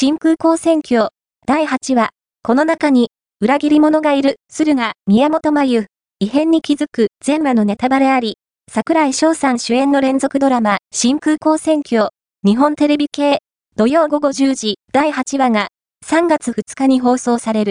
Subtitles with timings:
[0.00, 1.08] 新空港選挙、
[1.44, 2.10] 第8話、
[2.44, 3.10] この中に、
[3.40, 5.86] 裏切り者がいる、駿河、宮本真由、
[6.20, 8.36] 異変に気づく、全話のネタバレあり、
[8.70, 12.10] 桜井翔さん主演の連続ドラマ、新空港選挙、
[12.46, 13.40] 日本テレビ系、
[13.74, 15.66] 土曜午後10時、第8話が、
[16.06, 17.66] 3月2日に放送される。